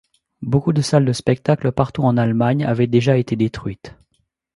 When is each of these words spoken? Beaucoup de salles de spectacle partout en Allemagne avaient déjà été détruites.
Beaucoup 0.41 0.73
de 0.73 0.81
salles 0.81 1.05
de 1.05 1.13
spectacle 1.13 1.71
partout 1.71 2.01
en 2.01 2.17
Allemagne 2.17 2.65
avaient 2.65 2.87
déjà 2.87 3.17
été 3.17 3.35
détruites. 3.35 3.93